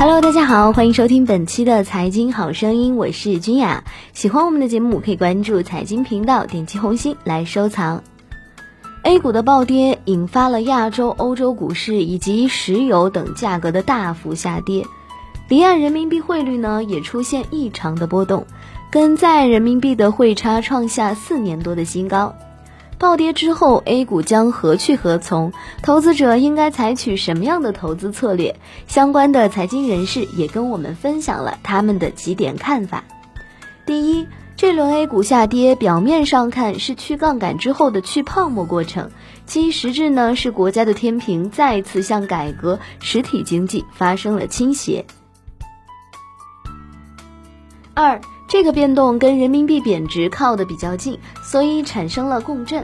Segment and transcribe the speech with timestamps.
[0.00, 3.82] Hello，大家好，欢迎收听本期的财经好声音，我是君雅。
[4.12, 8.04] 喜欢我们的节目，可以关注财经频道，点击红心来收藏。
[9.02, 14.86] A 股的暴跌引发了亚洲、欧洲股市以及石油等价格的大幅下跌，
[15.48, 18.46] 离岸人民币汇率呢也出现异常的波动，
[18.92, 22.32] 跟在岸人民币的汇差创下四年多的新高。
[22.98, 25.52] 暴跌之后，A 股将何去何从？
[25.82, 28.54] 投资者应该采取什么样的投资策略？
[28.88, 33.04] 相关的财经人士也跟我们分享了他们的几点看法。
[33.86, 39.08] 第一，这轮 A 股下跌，表面上看是去杠杆之后的去泡沫过程，
[39.46, 45.04] 其实质呢是国家的天平再次向改革实体经济发生了倾斜。
[47.94, 48.20] 二。
[48.48, 52.82] 这个变动跟人民币贬值靠得比较近，所以产生了共振。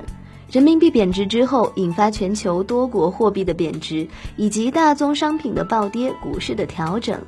[0.51, 7.19] 人民币贬值之后，引发全球多国货币的贬值，以及大宗商品的暴跌，股市的调整。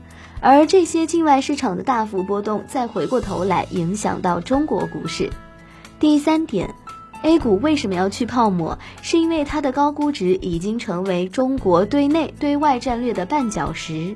[0.41, 5.30] 而这些境外市场的大幅波动，再回过头来影响到中国股市。
[5.98, 6.75] 第三点
[7.22, 8.78] ，A 股为什么要去泡沫？
[9.00, 14.14] 是因为它的高估值已经成为中国对内对外战略的绊脚石。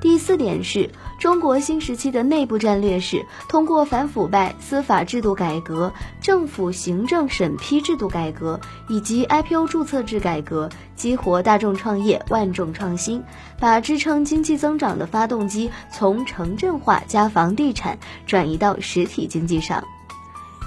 [0.00, 0.90] 第四点是。
[1.18, 13.22] 中国新时期的内部战略是通过反腐败、司法制度改革、政府行政审批制度改革以及 IPO 注册制改革，激活大众创业、万众创新，
[13.58, 19.82] 把支撑经济增长的发动机从城镇化加房地产转移到实体经济上。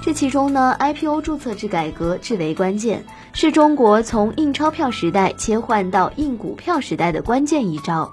[0.01, 8.11] 这其中呢，IPO 注册制改革至为关键，是中国从印钞票时代切换到印股票时代的关键一招。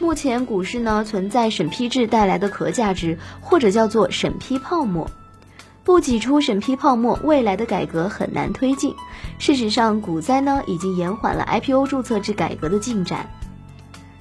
[0.00, 5.10] 目前股市呢存在审批制带来的壳价值，或者叫做审批泡沫。
[5.84, 8.94] 不挤出审批泡沫，未来的改革很难推进。
[9.38, 13.28] 事实上，股灾呢已经延缓了 IPO 注册制改革的进展。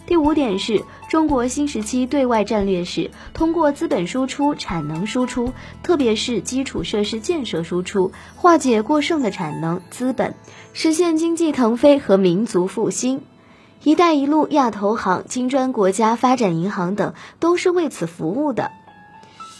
[0.05, 10.35] 第五点是中国新时期对外战略是通过资本输出、产能输出，特别是基础设施建设输出，化解过剩的产能资本，
[10.73, 13.21] 实现经济腾飞和民族复兴。
[13.83, 18.71] “一带一路”、亚投行、金砖国家发展银行等都是为此服务的。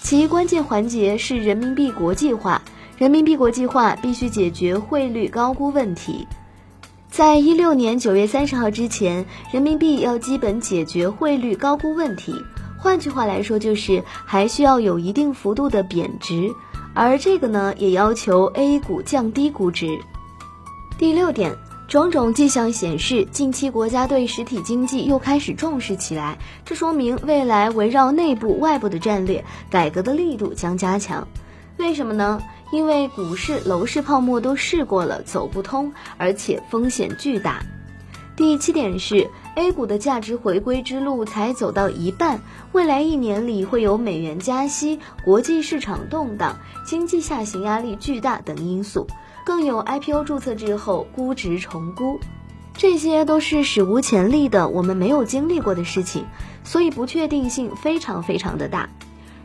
[0.01, 2.61] 其关键环节是人民币国际化。
[2.97, 6.27] 人民币国际化必须解决汇率高估问题。
[7.09, 12.33] 在一六年九月三十号之前，人民币要基本解决汇率高估问题。
[12.77, 16.49] 换句话来说，就是还需要有一定幅度的贬值。
[16.93, 19.87] 而这个呢，也要求 A 股降低估值。
[20.97, 21.55] 第六点。
[21.89, 31.27] 种种迹象显示，近期国家对实体经济又开始重视起来，这说明未来围绕内部、外部的战略改革的力度将加强。
[31.77, 32.39] 为什么呢？
[32.71, 37.63] 因为股市、楼市泡沫都试过了，走不通，而且风险巨大。
[38.35, 42.39] 第七点是，A 股的价值回归之路才走到一半，
[42.71, 49.07] 未来一年里会有美元加息、国际市场动荡、经济下行压力巨大等因素。
[49.45, 52.19] 更有 IPO 注册之后估值重估，
[52.73, 56.25] 这些都是史无前例的，我们没有经历过的事情，
[56.63, 58.89] 所以不确定性非常非常的大。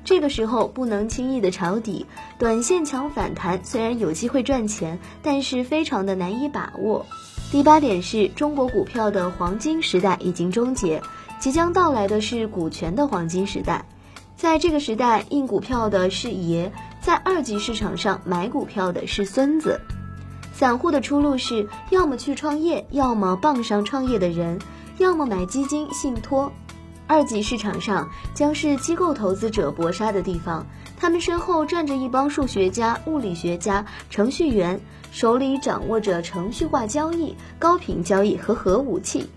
[0.04, 2.04] 这个时候不能轻易的抄底，
[2.38, 7.06] 短线抢反弹虽然有机会赚钱，但是非常的难以把握。
[7.50, 11.00] 第八点是中国股票的黄金时代已经终结，
[11.38, 13.86] 即将到来的是股权的黄金时代。
[14.36, 16.70] 在这个时代，印股票的是爷，
[17.04, 19.78] 在二级市场上买股票的是孙子。
[20.54, 24.58] 散户的出路是要么去创业，要么傍上创业的人，
[24.96, 26.50] 要么买基金信托。
[27.06, 30.66] 二级市场上将是机构投资者搏杀的地方，
[30.96, 34.80] 他们身后站着一帮数学家、物理学家、程序员，
[35.12, 39.28] 手里掌握着程序化交易、高频交易和核武器。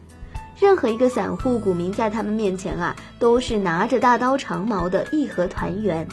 [0.58, 6.08] 任何一个散户股民在他们面前啊，都是拿着大刀长矛的义和团员。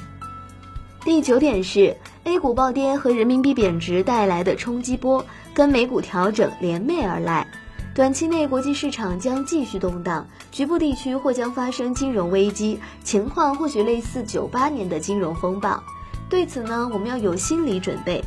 [1.04, 1.94] 第九点是
[2.24, 5.22] A 股暴跌和人民币贬值带来的冲击波，
[5.52, 7.46] 跟美股调整联袂而来。
[7.94, 15.82] 短期内国际市场将继续动荡，局部地区或将发生金融危机，情况或许类似九八年的金融风暴。
[16.30, 18.24] 对此呢，我们要有心理准备。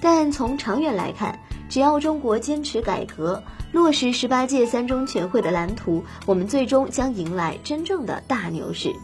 [0.00, 1.38] 但从长远来看，
[1.68, 3.42] 只要中国坚持改革。
[3.70, 8.94] 落实十八届三中全会的蓝图，我们最终将迎来真正的大牛市。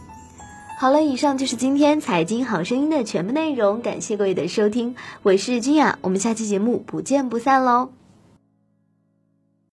[0.81, 7.89] 好了，以上就是今天财经好声音的全部内容，感谢各位的收听，我是君雅，我们下期节目不见不散喽。